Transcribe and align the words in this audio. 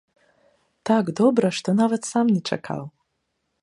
Так 0.91 1.05
добра, 1.21 1.47
што 1.59 1.77
нават 1.83 2.01
сам 2.13 2.25
не 2.35 2.41
чакаў. 2.55 2.83